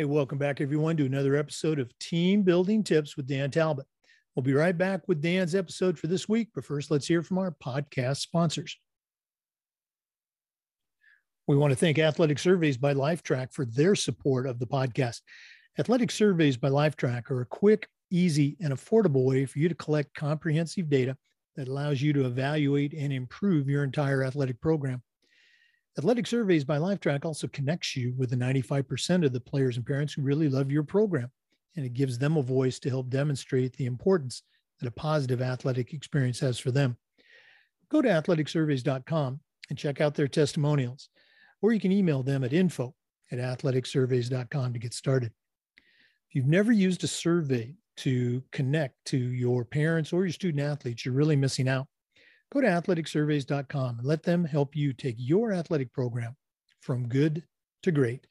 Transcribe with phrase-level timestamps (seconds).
[0.00, 3.84] Hey, welcome back, everyone, to another episode of Team Building Tips with Dan Talbot.
[4.34, 7.36] We'll be right back with Dan's episode for this week, but first, let's hear from
[7.36, 8.78] our podcast sponsors.
[11.46, 15.20] We want to thank Athletic Surveys by Lifetrack for their support of the podcast.
[15.78, 20.14] Athletic Surveys by Lifetrack are a quick, easy, and affordable way for you to collect
[20.14, 21.14] comprehensive data
[21.56, 25.02] that allows you to evaluate and improve your entire athletic program.
[25.98, 30.12] Athletic Surveys by Lifetrack also connects you with the 95% of the players and parents
[30.12, 31.30] who really love your program,
[31.76, 34.42] and it gives them a voice to help demonstrate the importance
[34.78, 36.96] that a positive athletic experience has for them.
[37.90, 41.08] Go to athleticsurveys.com and check out their testimonials,
[41.60, 42.94] or you can email them at info
[43.32, 45.32] at athleticsurveys.com to get started.
[45.76, 51.04] If you've never used a survey to connect to your parents or your student athletes,
[51.04, 51.88] you're really missing out.
[52.52, 56.36] Go to athleticsurveys.com and let them help you take your athletic program
[56.80, 57.44] from good
[57.82, 58.26] to great.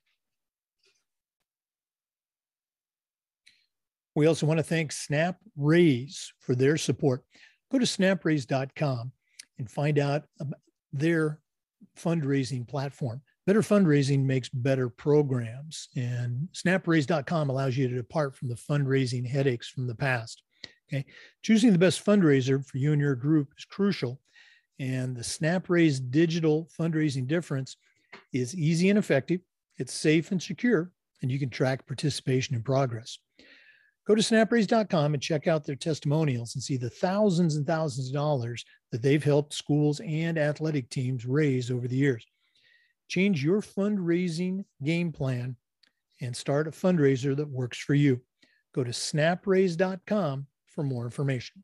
[4.16, 7.24] We also want to thank Snap Raise for their support.
[7.72, 9.12] Go to snapraise.com
[9.60, 10.60] and find out about
[10.92, 11.40] their
[11.98, 13.22] fundraising platform.
[13.46, 19.70] Better fundraising makes better programs, and snapraise.com allows you to depart from the fundraising headaches
[19.70, 20.44] from the past.
[20.92, 21.06] Okay.
[21.44, 24.20] Choosing the best fundraiser for you and your group is crucial.
[24.80, 27.78] And the SnapRaise digital fundraising difference
[28.34, 29.42] is easy and effective,
[29.78, 33.20] it's safe and secure, and you can track participation and progress.
[34.08, 38.14] Go to snapraise.com and check out their testimonials and see the thousands and thousands of
[38.14, 42.26] dollars that they've helped schools and athletic teams raise over the years.
[43.08, 45.56] Change your fundraising game plan
[46.22, 48.20] and start a fundraiser that works for you.
[48.74, 51.64] Go to snapraise.com for more information.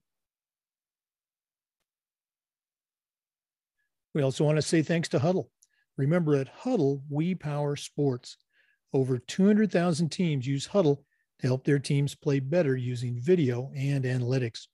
[4.14, 5.48] We also want to say thanks to Hudl.
[5.98, 8.38] Remember, at Hudl, we power sports.
[8.94, 10.99] Over 200,000 teams use Hudl
[11.39, 14.67] to help their teams play better using video and analytics.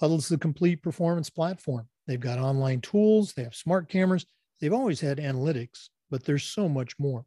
[0.00, 1.88] Hudl is the complete performance platform.
[2.06, 4.26] They've got online tools, they have smart cameras,
[4.60, 7.24] they've always had analytics, but there's so much more.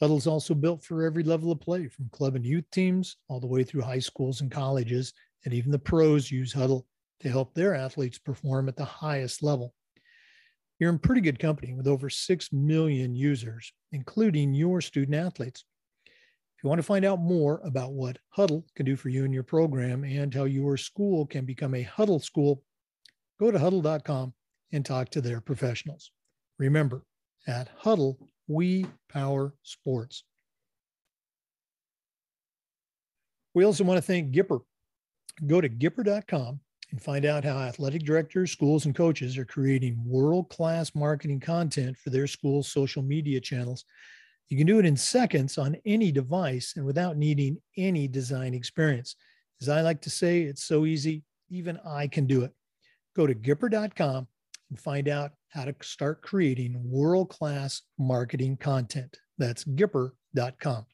[0.00, 3.40] Hudl is also built for every level of play, from club and youth teams all
[3.40, 5.12] the way through high schools and colleges,
[5.44, 6.84] and even the pros use Hudl
[7.20, 9.74] to help their athletes perform at the highest level.
[10.78, 15.64] You're in pretty good company with over 6 million users, including your student athletes.
[16.06, 19.34] If you want to find out more about what Hudl can do for you and
[19.34, 22.62] your program and how your school can become a Hudl school,
[23.40, 24.32] go to hudl.com
[24.72, 26.12] and talk to their professionals.
[26.58, 27.04] Remember,
[27.46, 28.16] at Hudl,
[28.48, 30.24] we power sports.
[33.54, 34.60] We also want to thank Gipper.
[35.46, 36.60] Go to gipper.com
[36.90, 41.96] and find out how athletic directors, schools, and coaches are creating world class marketing content
[41.96, 43.84] for their school's social media channels.
[44.48, 49.16] You can do it in seconds on any device and without needing any design experience.
[49.60, 52.52] As I like to say, it's so easy, even I can do it.
[53.14, 54.26] Go to gipper.com
[54.70, 59.16] and find out how to start creating world class marketing content.
[59.38, 60.86] That's gipper.com.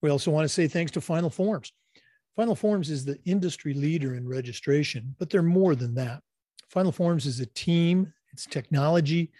[0.00, 1.72] We also want to say thanks to Final Forms.
[2.34, 6.22] Final Forms is the industry leader in registration, but they're more than that.
[6.70, 9.30] Final Forms is a team, it's technology,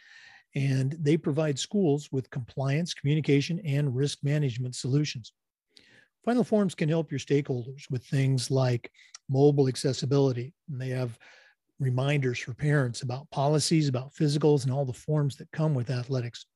[0.55, 5.33] and they provide schools with compliance, communication, and risk management solutions.
[6.25, 8.91] Final Forms can help your stakeholders with things like
[9.33, 10.53] mobile accessibility.
[10.71, 11.19] And they have
[11.81, 16.47] reminders for parents about policies, about physicals, and all the forms that come with athletics.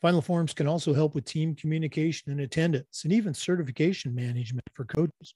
[0.00, 4.84] Final Forms can also help with team communication and attendance, and even certification management for
[4.84, 5.34] coaches.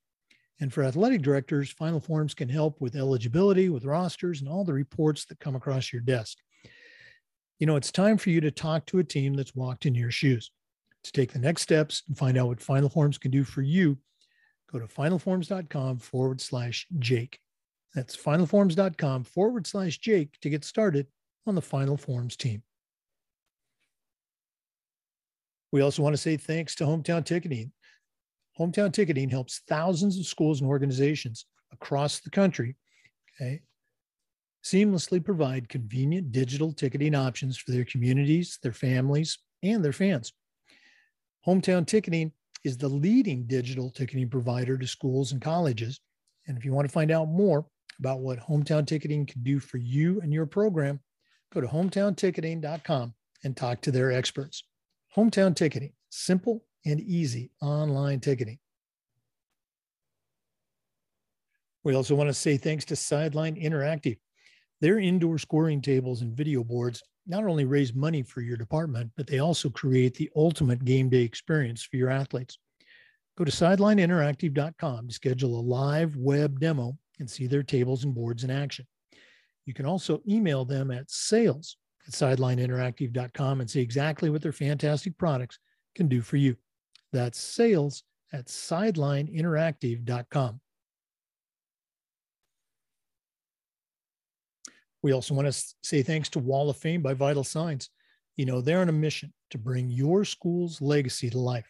[0.61, 4.73] And for athletic directors, Final Forms can help with eligibility, with rosters, and all the
[4.73, 6.39] reports that come across your desk.
[7.59, 10.13] You know, it's time for you to talk to a team that's walked in your
[10.13, 10.53] shoes.
[11.05, 13.99] To take the next steps and find out what Final Forms can do for you,
[14.73, 17.39] go to finalforms.com forward slash Jake.
[17.95, 21.07] That's finalforms.com forward slash Jake to get started
[21.47, 22.63] on the Final Forms team.
[25.73, 27.73] We also want to say thanks to Hometown Ticketing.
[28.59, 32.77] Hometown Ticketing helps thousands of schools and organizations across the country
[33.41, 33.61] okay,
[34.65, 40.33] seamlessly provide convenient digital ticketing options for their communities, their families, and their fans.
[41.47, 42.33] Hometown Ticketing
[42.65, 46.01] is the leading digital ticketing provider to schools and colleges.
[46.47, 47.67] And if you want to find out more
[47.99, 51.01] about what Hometown Ticketing can do for you and your program,
[51.53, 53.15] go to hometownticketing.com
[53.45, 54.65] and talk to their experts.
[55.17, 58.59] Hometown Ticketing, simple and easy online ticketing.
[61.85, 64.19] We also want to say thanks to Sideline Interactive.
[64.83, 69.29] Their indoor scoring tables and video boards not only raise money for your department, but
[69.29, 72.59] they also create the ultimate game day experience for your athletes.
[73.39, 78.43] Go to sidelineinteractive.com to schedule a live web demo and see their tables and boards
[78.43, 78.85] in action.
[79.67, 81.77] You can also email them at sales
[82.09, 85.61] at sidelineinteractive.com and see exactly what their fantastic products
[85.95, 86.57] can do for you.
[87.13, 88.03] That's sales
[88.33, 90.61] at sidelineinteractive.com.
[95.03, 97.91] We also want to say thanks to Wall of Fame by Vital Signs.
[98.37, 101.67] You know, they're on a mission to bring your school's legacy to life.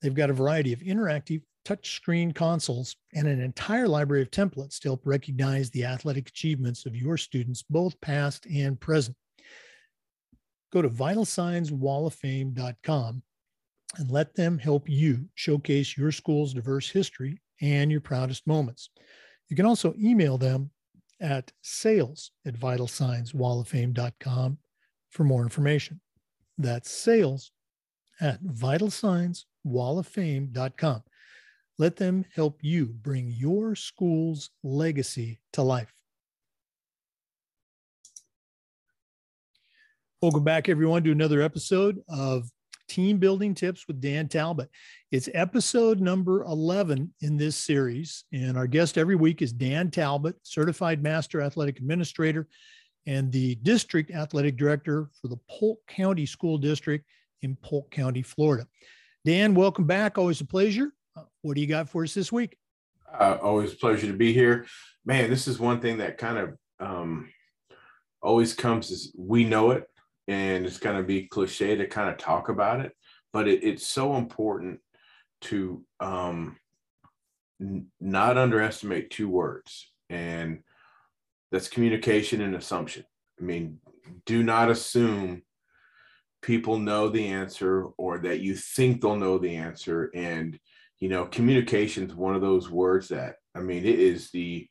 [0.00, 4.88] They've got a variety of interactive touchscreen consoles and an entire library of templates to
[4.88, 9.16] help recognize the athletic achievements of your students, both past and present.
[10.72, 13.22] Go to vitalsignswalloffame.com
[13.96, 18.90] and let them help you showcase your school's diverse history and your proudest moments.
[19.48, 20.70] You can also email them
[21.24, 24.58] at sales at vitalsignswalloffame.com
[25.10, 26.00] for more information.
[26.58, 27.50] That's sales
[28.20, 31.02] at vitalsignswalloffame.com.
[31.78, 35.92] Let them help you bring your school's legacy to life.
[40.22, 42.48] Welcome back, everyone, to another episode of
[42.94, 44.70] Team Building Tips with Dan Talbot.
[45.10, 48.22] It's episode number 11 in this series.
[48.32, 52.46] And our guest every week is Dan Talbot, Certified Master Athletic Administrator
[53.04, 57.04] and the District Athletic Director for the Polk County School District
[57.42, 58.64] in Polk County, Florida.
[59.24, 60.16] Dan, welcome back.
[60.16, 60.92] Always a pleasure.
[61.16, 62.56] Uh, what do you got for us this week?
[63.12, 64.66] Uh, always a pleasure to be here.
[65.04, 67.28] Man, this is one thing that kind of um,
[68.22, 69.84] always comes is we know it,
[70.28, 72.92] and it's going to be cliche to kind of talk about it,
[73.32, 74.80] but it, it's so important
[75.42, 76.56] to um,
[77.60, 80.62] n- not underestimate two words, and
[81.52, 83.04] that's communication and assumption.
[83.40, 83.80] I mean,
[84.26, 85.42] do not assume
[86.44, 90.58] people know the answer or that you think they'll know the answer and
[91.00, 94.68] you know communication is one of those words that i mean it is the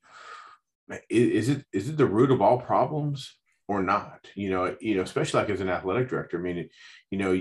[1.10, 3.36] is it is it the root of all problems
[3.68, 6.70] or not you know you know especially like as an athletic director i mean
[7.10, 7.32] you know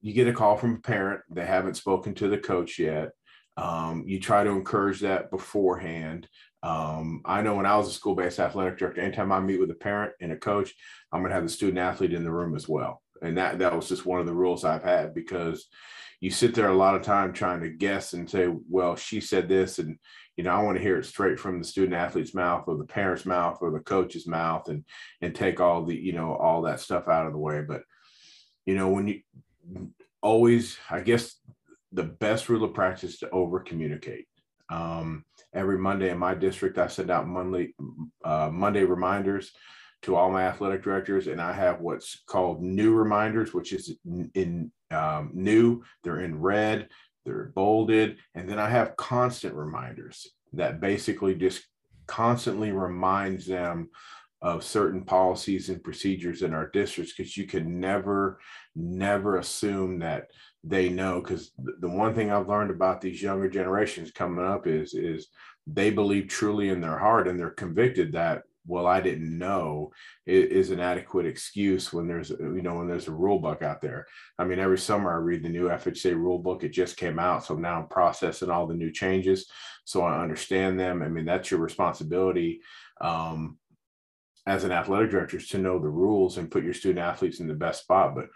[0.00, 3.10] you get a call from a parent they haven't spoken to the coach yet
[3.56, 6.28] um, you try to encourage that beforehand
[6.62, 9.74] um, i know when i was a school-based athletic director anytime i meet with a
[9.74, 10.74] parent and a coach
[11.12, 13.02] i'm going to have the student athlete in the room as well.
[13.20, 15.66] And that that was just one of the rules i've had because
[16.20, 19.48] you sit there a lot of time trying to guess and say, well, she said
[19.48, 19.98] this, and
[20.36, 22.84] you know, I want to hear it straight from the student athlete's mouth or the
[22.84, 24.84] parent's mouth or the coach's mouth, and
[25.20, 27.62] and take all the you know all that stuff out of the way.
[27.62, 27.82] But
[28.66, 29.20] you know, when you
[30.22, 31.36] always, I guess,
[31.92, 34.26] the best rule of practice to over communicate.
[34.70, 35.24] Um,
[35.54, 37.74] every Monday in my district, I send out monthly
[38.24, 39.52] uh, Monday reminders
[40.02, 43.96] to all my athletic directors, and I have what's called new reminders, which is
[44.34, 46.88] in um, new, they're in red,
[47.24, 51.62] they're bolded, and then I have constant reminders that basically just
[52.06, 53.90] constantly reminds them
[54.40, 58.38] of certain policies and procedures in our districts because you can never,
[58.76, 60.28] never assume that
[60.64, 64.94] they know because the one thing I've learned about these younger generations coming up is
[64.94, 65.28] is
[65.66, 69.90] they believe truly in their heart and they're convicted that well i didn't know
[70.26, 74.06] is an adequate excuse when there's you know when there's a rule book out there.
[74.38, 77.44] I mean every summer i read the new fha rule book it just came out
[77.44, 79.50] so now i'm processing all the new changes
[79.84, 81.02] so i understand them.
[81.02, 82.60] I mean that's your responsibility
[83.00, 83.58] um,
[84.46, 87.54] as an athletic director to know the rules and put your student athletes in the
[87.54, 88.26] best spot but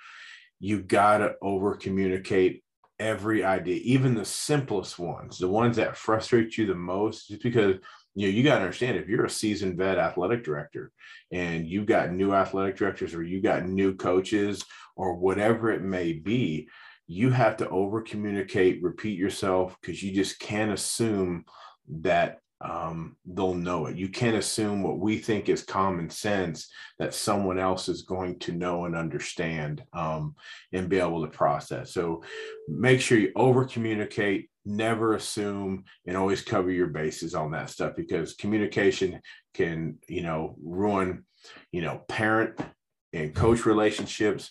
[0.59, 2.65] you got to over communicate
[2.99, 7.77] every idea even the simplest ones the ones that frustrate you the most just because
[8.15, 10.91] you know, you got to understand if you're a seasoned vet athletic director
[11.33, 14.65] and you've got new athletic directors or you got new coaches
[14.97, 16.69] or whatever it may be,
[17.07, 21.45] you have to over communicate, repeat yourself because you just can't assume
[21.89, 23.97] that um, they'll know it.
[23.97, 28.53] You can't assume what we think is common sense that someone else is going to
[28.53, 30.35] know and understand um,
[30.73, 31.93] and be able to process.
[31.93, 32.23] So
[32.69, 37.95] make sure you over communicate, never assume, and always cover your bases on that stuff
[37.97, 39.21] because communication
[39.55, 41.25] can, you know, ruin,
[41.73, 42.61] you know, parent
[43.13, 44.51] and coach relationships,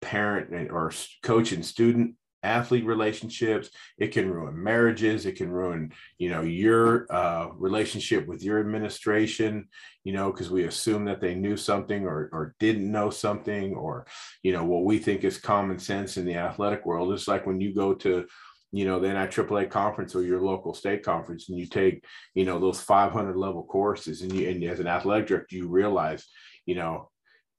[0.00, 0.92] parent or
[1.22, 3.70] coach and student athlete relationships.
[3.98, 5.26] It can ruin marriages.
[5.26, 9.68] It can ruin you know your uh, relationship with your administration
[10.04, 14.06] you know because we assume that they knew something or, or didn't know something or
[14.42, 17.12] you know what we think is common sense in the athletic world.
[17.12, 18.26] It's like when you go to
[18.72, 22.58] you know the NIAAA conference or your local state conference, and you take you know
[22.58, 26.26] those 500 level courses, and you and as an athletic director, you realize
[26.66, 27.10] you know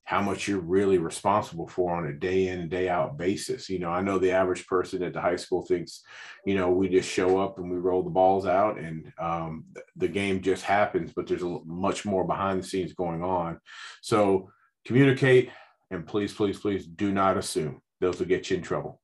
[0.06, 3.70] how much you're really responsible for on a day in day out basis.
[3.70, 6.02] You know, I know the average person at the high school thinks,
[6.46, 10.10] you know, we just show up and we roll the balls out and um, the
[10.10, 13.60] game just happens, but there's a much more behind the scenes going on.
[14.02, 14.50] So
[14.86, 15.52] communicate
[15.90, 19.00] and please, please, please do not assume those will get you in trouble.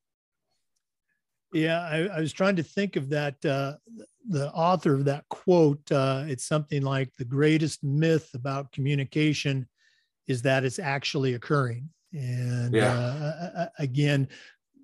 [1.53, 3.43] Yeah, I, I was trying to think of that.
[3.43, 3.75] Uh,
[4.27, 9.67] the author of that quote, uh, it's something like the greatest myth about communication
[10.29, 11.89] is that it's actually occurring.
[12.13, 12.93] And yeah.
[12.93, 14.29] uh, again,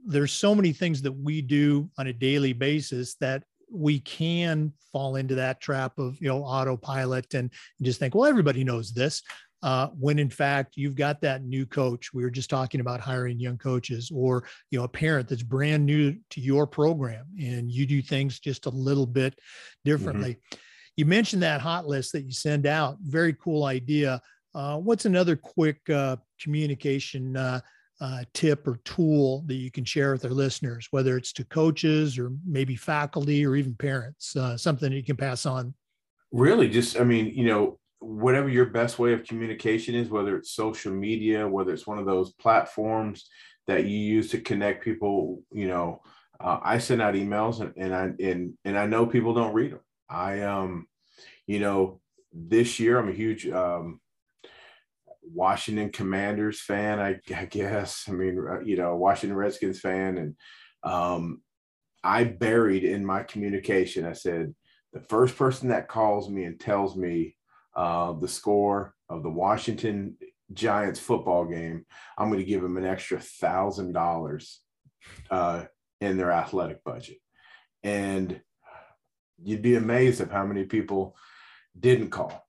[0.05, 5.15] there's so many things that we do on a daily basis that we can fall
[5.15, 7.49] into that trap of you know autopilot and
[7.81, 9.23] just think well everybody knows this
[9.63, 13.39] uh, when in fact you've got that new coach we were just talking about hiring
[13.39, 17.87] young coaches or you know a parent that's brand new to your program and you
[17.87, 19.37] do things just a little bit
[19.83, 20.59] differently mm-hmm.
[20.95, 24.21] you mentioned that hot list that you send out very cool idea
[24.55, 27.59] uh, what's another quick uh, communication uh,
[27.99, 32.17] uh, tip or tool that you can share with our listeners, whether it's to coaches
[32.17, 35.73] or maybe faculty or even parents, uh, something that you can pass on?
[36.31, 40.51] Really, just, I mean, you know, whatever your best way of communication is, whether it's
[40.51, 43.27] social media, whether it's one of those platforms
[43.67, 46.01] that you use to connect people, you know,
[46.39, 49.79] I send out emails and, and I and and I know people don't read them.
[50.09, 50.85] I um,
[51.47, 52.01] you know,
[52.33, 54.01] this year I'm a huge um,
[55.33, 58.05] Washington Commanders fan, I, I, guess.
[58.07, 60.17] I mean, uh, you know, Washington Redskins fan.
[60.17, 60.35] And
[60.83, 61.41] um,
[62.03, 64.53] I buried in my communication, I said,
[64.93, 67.35] the first person that calls me and tells me
[67.75, 70.15] uh, the score of the Washington
[70.53, 71.85] Giants football game,
[72.17, 74.61] I'm going to give them an extra thousand dollars
[75.29, 75.65] uh,
[75.99, 77.17] in their athletic budget.
[77.83, 78.39] And
[79.43, 81.15] you'd be amazed of how many people
[81.77, 82.44] didn't call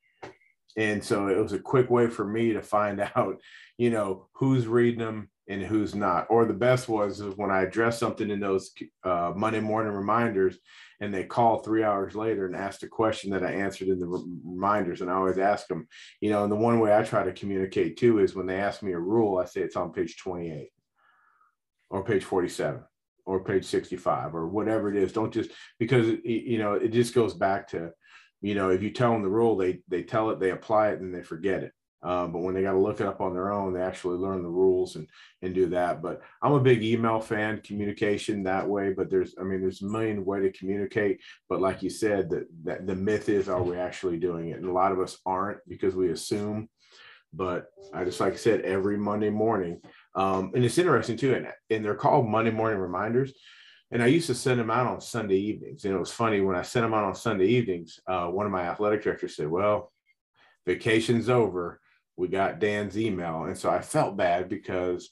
[0.76, 3.40] and so it was a quick way for me to find out
[3.78, 6.26] you know who's reading them and who's not.
[6.28, 8.72] Or the best was when i addressed something in those
[9.04, 10.58] uh, monday morning reminders
[11.00, 14.06] and they call three hours later and asked a question that i answered in the
[14.44, 15.00] reminders.
[15.00, 15.86] And i always ask them
[16.20, 18.82] you know and the one way i try to communicate too is when they ask
[18.82, 20.70] me a rule i say it's on page 28
[21.90, 22.82] or page 47
[23.26, 25.12] or page 65 or whatever it is.
[25.12, 27.90] Don't just because you know it just goes back to
[28.46, 31.00] you know, if you tell them the rule, they they tell it, they apply it,
[31.00, 31.72] and they forget it.
[32.02, 34.44] Um, but when they got to look it up on their own, they actually learn
[34.44, 35.08] the rules and
[35.42, 36.00] and do that.
[36.00, 38.92] But I'm a big email fan, communication that way.
[38.92, 41.20] But there's, I mean, there's a million way to communicate.
[41.48, 44.58] But like you said, that that the myth is, are we actually doing it?
[44.58, 46.68] And a lot of us aren't because we assume.
[47.32, 49.80] But I just like I said, every Monday morning,
[50.14, 53.32] um, and it's interesting too, and, and they're called Monday morning reminders
[53.90, 55.84] and I used to send them out on Sunday evenings.
[55.84, 58.52] And it was funny when I sent them out on Sunday evenings, uh, one of
[58.52, 59.92] my athletic directors said, Well,
[60.66, 61.80] vacation's over.
[62.16, 63.44] We got Dan's email.
[63.44, 65.10] And so I felt bad because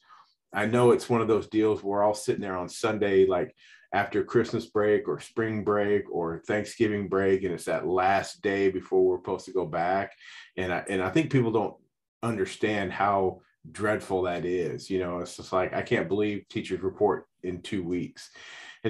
[0.52, 3.54] I know it's one of those deals where we're all sitting there on Sunday, like
[3.93, 9.04] after Christmas break or spring break or Thanksgiving break, and it's that last day before
[9.04, 10.12] we're supposed to go back.
[10.57, 11.76] And I and I think people don't
[12.23, 13.40] understand how
[13.71, 14.90] dreadful that is.
[14.90, 18.31] You know, it's just like I can't believe teachers report in two weeks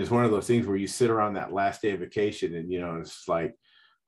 [0.02, 2.70] it's one of those things where you sit around that last day of vacation and
[2.70, 3.54] you know it's like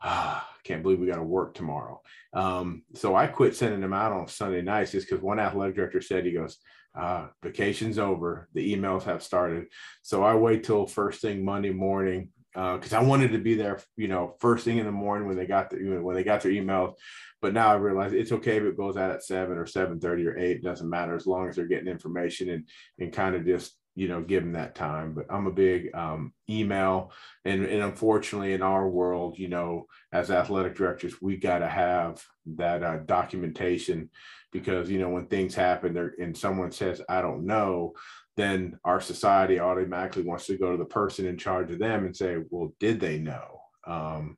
[0.03, 2.01] ah, I can't believe we got to work tomorrow
[2.33, 6.01] um, so i quit sending them out on sunday nights just because one athletic director
[6.01, 6.59] said he goes
[6.99, 9.67] uh, vacation's over the emails have started
[10.03, 13.81] so i wait till first thing monday morning because uh, I wanted to be there,
[13.99, 16.53] you know, first thing in the morning when they got the when they got their
[16.53, 16.95] emails.
[17.43, 20.27] But now I realize it's okay if it goes out at seven or seven thirty
[20.27, 20.57] or eight.
[20.57, 22.67] It doesn't matter as long as they're getting information and
[22.99, 26.33] and kind of just you know give them that time but i'm a big um,
[26.49, 27.11] email
[27.45, 32.23] and, and unfortunately in our world you know as athletic directors we got to have
[32.45, 34.09] that uh, documentation
[34.53, 37.93] because you know when things happen and someone says i don't know
[38.37, 42.15] then our society automatically wants to go to the person in charge of them and
[42.15, 43.61] say well did they know?
[43.87, 44.37] Um,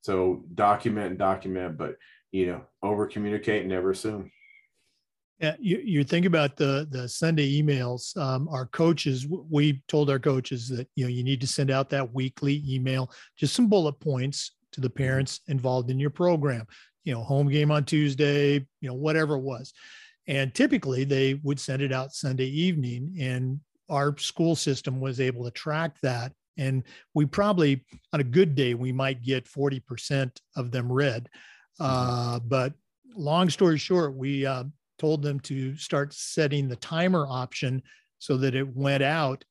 [0.00, 1.96] so document and document but
[2.32, 4.30] you know over communicate and never assume
[5.58, 8.16] you, you think about the the Sunday emails.
[8.16, 11.90] Um, our coaches, we told our coaches that you know you need to send out
[11.90, 14.98] that weekly email, just some bullet points to the mm-hmm.
[14.98, 16.66] parents involved in your program.
[17.04, 19.72] You know, home game on Tuesday, you know, whatever it was,
[20.26, 25.44] and typically they would send it out Sunday evening, and our school system was able
[25.44, 26.32] to track that.
[26.58, 31.28] And we probably, on a good day, we might get 40% of them read.
[31.78, 31.84] Mm-hmm.
[31.84, 32.72] Uh, but
[33.14, 34.64] long story short, we uh,
[34.98, 37.82] told them to start setting the timer option
[38.18, 39.44] so that it went out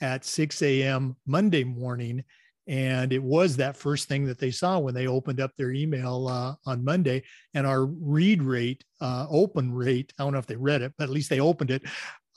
[0.00, 1.16] at 6 a.m.
[1.26, 2.24] Monday morning.
[2.68, 6.28] And it was that first thing that they saw when they opened up their email
[6.28, 7.24] uh, on Monday.
[7.54, 11.04] And our read rate, uh, open rate, I don't know if they read it, but
[11.04, 11.82] at least they opened it,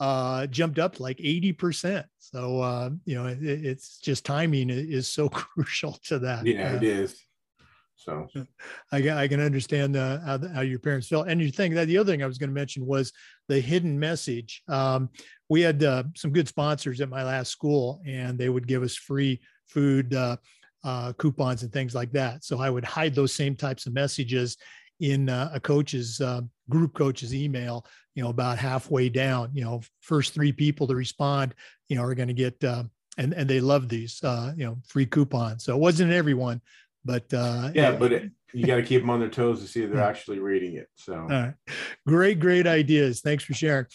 [0.00, 2.04] uh, jumped up like 80%.
[2.18, 6.44] So, uh, you know, it, it's just timing is so crucial to that.
[6.44, 7.25] Yeah, it uh, is.
[7.98, 8.28] So
[8.92, 11.28] I, I can understand uh, how, how your parents felt.
[11.28, 13.12] And you think that the other thing I was going to mention was
[13.48, 14.62] the hidden message.
[14.68, 15.08] Um,
[15.48, 18.94] we had uh, some good sponsors at my last school, and they would give us
[18.94, 20.36] free food uh,
[20.84, 22.44] uh, coupons and things like that.
[22.44, 24.56] So I would hide those same types of messages
[25.00, 27.86] in uh, a coach's uh, group coach's email.
[28.14, 29.50] You know, about halfway down.
[29.52, 31.54] You know, first three people to respond,
[31.88, 32.62] you know, are going to get.
[33.18, 35.64] And, and they love these, you know, free coupons.
[35.64, 36.60] So it wasn't everyone,
[37.06, 39.82] but uh, yeah, but it, you got to keep them on their toes to see
[39.82, 40.88] if they're actually reading it.
[40.96, 41.52] So,
[42.06, 43.20] great, great ideas.
[43.20, 43.86] Thanks for sharing.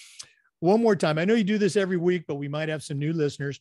[0.60, 3.00] One more time, I know you do this every week, but we might have some
[3.00, 3.60] new listeners.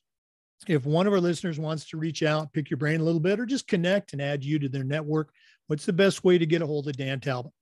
[0.69, 3.41] If one of our listeners wants to reach out, pick your brain a little bit,
[3.41, 5.33] or just connect and add you to their network,
[5.67, 7.53] what's the best way to get a hold of Dan Talbot?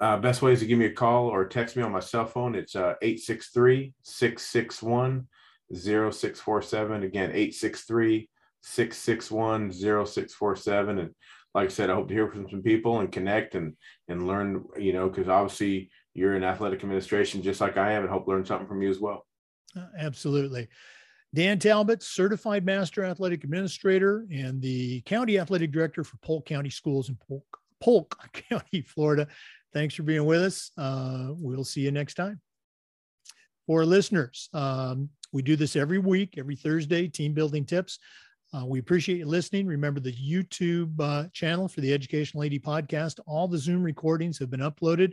[0.00, 2.26] Uh, best way is to give me a call or text me on my cell
[2.26, 2.54] phone.
[2.54, 5.26] It's uh, 863 661
[5.74, 7.02] 0647.
[7.02, 8.28] Again, 863
[8.66, 10.98] 661 0647.
[10.98, 11.10] And
[11.54, 13.74] like I said, I hope to hear from some people and connect and
[14.08, 18.10] and learn, you know, because obviously you're in athletic administration just like I am and
[18.10, 19.26] hope learn something from you as well.
[19.76, 20.68] Uh, absolutely.
[21.34, 27.08] Dan Talbot, certified master athletic administrator and the county athletic director for Polk County Schools
[27.08, 27.44] in Polk,
[27.80, 28.16] Polk
[28.48, 29.28] County, Florida.
[29.72, 30.70] Thanks for being with us.
[30.76, 32.40] Uh, we'll see you next time.
[33.66, 37.98] For listeners, um, we do this every week, every Thursday, team building tips.
[38.54, 39.66] Uh, we appreciate you listening.
[39.66, 43.18] Remember the YouTube uh, channel for the Educational AD podcast.
[43.26, 45.12] All the Zoom recordings have been uploaded.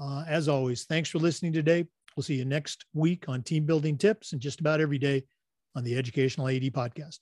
[0.00, 1.86] Uh, as always, thanks for listening today.
[2.16, 5.24] We'll see you next week on team building tips and just about every day
[5.74, 7.18] on the Educational AD podcast.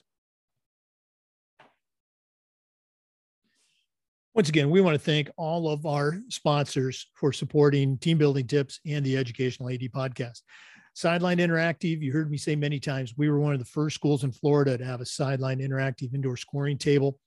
[4.35, 8.80] Once again, we want to thank all of our sponsors for supporting team building tips
[8.85, 10.43] and the Educational AD podcast.
[10.97, 14.25] Sideline Interactive, you heard me say many times, we were one of the first schools
[14.25, 17.21] in Florida to have a Sideline Interactive indoor scoring table.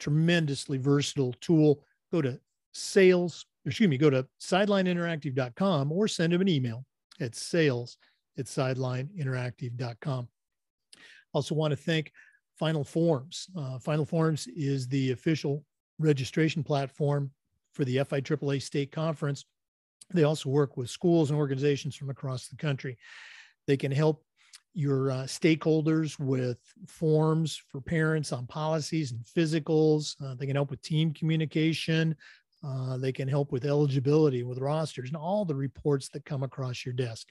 [0.00, 1.84] Tremendously versatile tool.
[2.10, 2.40] Go to
[2.72, 6.84] sales, excuse me, go to sidelineinteractive.com or send them an email
[7.20, 7.96] at sales
[8.36, 10.28] at sidelineinteractive.com.
[11.32, 12.10] Also, want to thank
[12.58, 13.46] Final Forms.
[13.56, 15.64] Uh, Final Forms is the official
[16.00, 17.30] registration platform
[17.72, 19.44] for the FIAAA State Conference
[20.14, 22.98] they also work with schools and organizations from across the country.
[23.66, 24.24] They can help
[24.74, 30.14] your uh, stakeholders with forms for parents on policies and physicals.
[30.22, 32.16] Uh, they can help with team communication.
[32.64, 36.84] Uh, they can help with eligibility, with rosters, and all the reports that come across
[36.86, 37.28] your desk.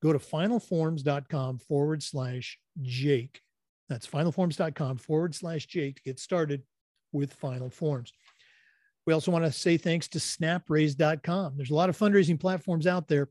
[0.00, 3.40] Go to finalforms.com forward slash Jake.
[3.88, 6.62] That's finalforms.com forward slash Jake to get started
[7.12, 8.12] with Final Forms.
[9.08, 11.54] We also want to say thanks to snapraise.com.
[11.56, 13.30] There's a lot of fundraising platforms out there,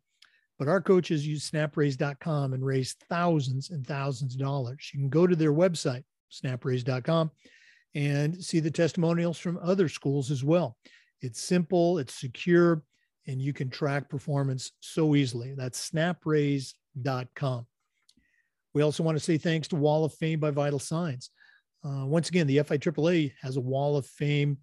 [0.57, 4.89] but our coaches use snapraise.com and raise thousands and thousands of dollars.
[4.91, 7.29] You can go to their website, snapraise.com,
[7.93, 10.77] and see the testimonials from other schools as well.
[11.21, 12.81] It's simple, it's secure,
[13.27, 15.53] and you can track performance so easily.
[15.55, 17.67] That's snapraise.com.
[18.73, 21.29] We also want to say thanks to Wall of Fame by Vital Signs.
[21.85, 24.57] Uh, once again, the FIAAA has a Wall of Fame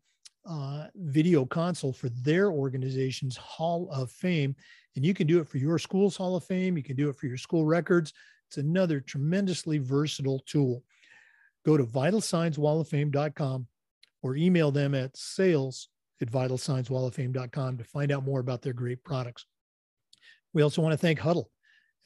[0.46, 4.54] uh, video console for their organization's Hall of Fame.
[4.96, 6.76] And you can do it for your school's Hall of Fame.
[6.76, 8.12] You can do it for your school records.
[8.48, 10.82] It's another tremendously versatile tool.
[11.64, 13.66] Go to vitalsignswalloffame.com
[14.22, 15.88] or email them at sales
[16.20, 19.46] at vitalsignswalloffame.com to find out more about their great products.
[20.52, 21.46] We also want to thank Hudl.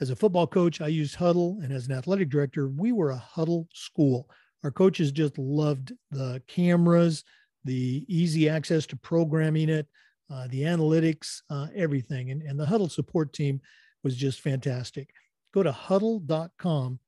[0.00, 3.24] As a football coach, I used Hudl, and as an athletic director, we were a
[3.34, 4.30] Hudl school.
[4.64, 7.24] Our coaches just loved the cameras,
[7.68, 9.86] the easy access to programming it,
[10.32, 12.30] uh, the analytics, uh, everything.
[12.30, 13.60] And, and the Hudl support team
[14.02, 15.10] was just fantastic.
[15.52, 16.98] Go to hudl.com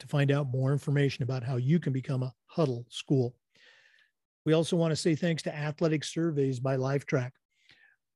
[0.00, 3.34] to find out more information about how you can become a Hudl school.
[4.44, 7.30] We also want to say thanks to Athletic Surveys by Lifetrack.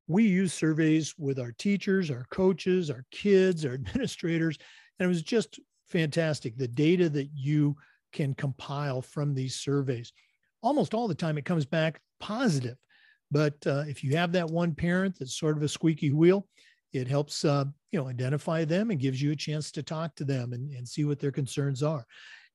[0.07, 4.59] We use surveys with our teachers, our coaches, our kids, our administrators,
[4.99, 6.57] and it was just fantastic.
[6.57, 7.75] The data that you
[8.13, 10.13] can compile from these surveys
[10.67, 12.75] almost all the time it comes back positive.
[13.31, 16.45] But uh, if you have that one parent that's sort of a squeaky wheel,
[16.93, 20.25] it helps uh, you know identify them and gives you a chance to talk to
[20.25, 22.05] them and, and see what their concerns are.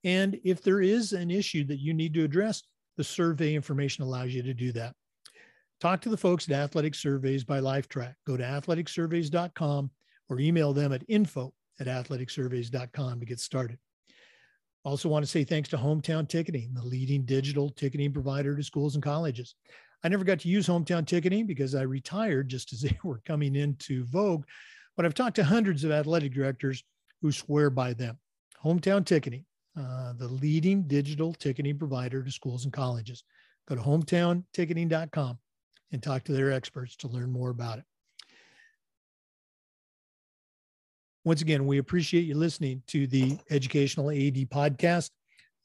[0.04, 2.62] And if there is an issue that you need to address,
[2.96, 4.94] the survey information allows you to do that.
[5.80, 8.14] Talk to the folks at Athletic Surveys by Lifetrack.
[8.26, 9.90] Go to athleticsurveys.com
[10.28, 13.78] or email them at info at athleticsurveys.com to get started.
[14.84, 18.94] Also, want to say thanks to Hometown Ticketing, the leading digital ticketing provider to schools
[18.94, 19.54] and colleges.
[20.02, 23.54] I never got to use Hometown Ticketing because I retired just as they were coming
[23.54, 24.44] into vogue,
[24.96, 26.82] but I've talked to hundreds of athletic directors
[27.20, 28.18] who swear by them.
[28.64, 29.44] Hometown Ticketing,
[29.78, 33.22] uh, the leading digital ticketing provider to schools and colleges.
[33.68, 35.38] Go to hometownticketing.com
[35.92, 37.84] and talk to their experts to learn more about it.
[41.24, 45.10] Once again, we appreciate you listening to the Educational AD podcast.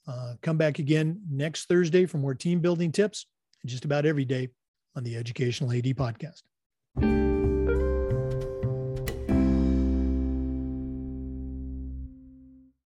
[0.07, 3.25] Uh, come back again next Thursday for more team building tips,
[3.65, 4.49] just about every day
[4.95, 6.43] on the Educational AD podcast.